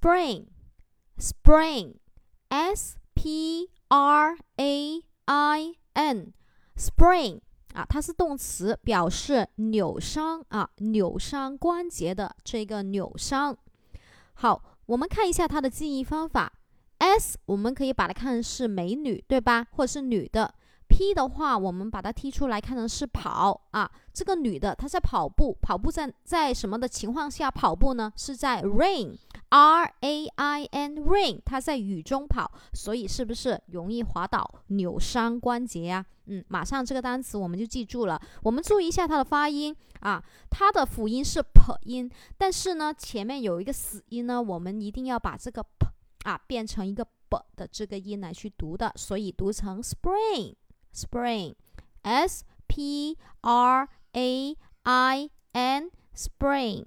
[0.00, 0.46] spring,
[1.18, 1.96] spring,
[2.48, 6.32] s p r a i n,
[6.74, 7.40] spring
[7.74, 13.54] 啊，它是动词，表示扭伤啊，扭伤关节的这个扭伤。
[14.32, 16.50] 好，我们看一下它的记忆方法。
[16.96, 19.66] S 我们可以把它看成是美女，对吧？
[19.72, 20.54] 或者是女的。
[20.88, 23.90] P 的话，我们把它踢出来看成是跑啊。
[24.12, 28.12] 这个女的她在跑步，跑步在在什么的情况下跑步呢？
[28.16, 29.16] 是在 rain
[29.50, 36.04] rain，R A I N，rain，她在雨中跑，所以是不是容易滑倒、扭伤关节呀？
[36.26, 38.20] 嗯，马上这个单词我们就记住了。
[38.42, 45.88] 我们注意一下它的发音啊，它的辅音是 p 音，但是呢前面有一个死音呢，我们一定要把这个 p
[46.24, 50.54] 啊变成一个 b 的这个音来去读的，所以读成 spring
[50.94, 51.54] spring
[52.02, 56.86] s p r a i n spring